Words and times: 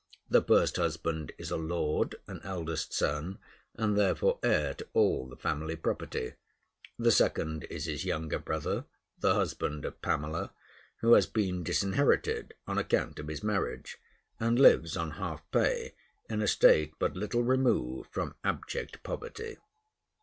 The 0.31 0.41
first 0.41 0.77
husband 0.77 1.31
is 1.37 1.51
a 1.51 1.57
lord, 1.57 2.15
an 2.25 2.41
eldest 2.43 2.91
son, 2.91 3.37
and 3.75 3.95
therefore 3.95 4.39
heir 4.41 4.73
to 4.73 4.87
all 4.93 5.27
the 5.29 5.35
family 5.37 5.75
property; 5.75 6.33
the 6.97 7.11
second 7.11 7.65
is 7.65 7.85
his 7.85 8.03
younger 8.03 8.39
brother, 8.39 8.85
the 9.19 9.35
husband 9.35 9.85
of 9.85 10.01
Pamela, 10.01 10.53
who 11.01 11.13
has 11.13 11.27
been 11.27 11.61
disinherited 11.61 12.55
on 12.65 12.79
account 12.79 13.19
of 13.19 13.27
his 13.27 13.43
marriage, 13.43 13.99
and 14.39 14.57
lives 14.57 14.97
on 14.97 15.11
half 15.11 15.43
pay 15.51 15.93
in 16.27 16.41
a 16.41 16.47
state 16.47 16.93
but 16.97 17.15
little 17.15 17.43
removed 17.43 18.11
from 18.11 18.33
abject 18.43 19.03
poverty. 19.03 19.57